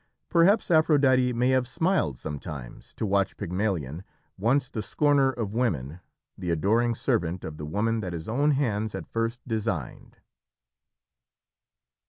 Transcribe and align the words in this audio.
Perhaps 0.29 0.71
Aphrodite 0.71 1.31
may 1.33 1.49
have 1.49 1.67
smiled 1.67 2.17
sometimes 2.17 2.91
to 2.95 3.05
watch 3.05 3.37
Pygmalion, 3.37 4.03
once 4.35 4.67
the 4.67 4.81
scorner 4.81 5.29
of 5.29 5.53
women, 5.53 5.99
the 6.35 6.49
adoring 6.49 6.95
servant 6.95 7.43
of 7.43 7.57
the 7.57 7.67
woman 7.67 7.99
that 7.99 8.13
his 8.13 8.27
own 8.27 8.49
hands 8.49 8.93
had 8.93 9.05
first 9.07 9.41
designed. 9.47 10.17